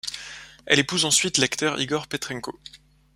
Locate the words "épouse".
0.79-1.05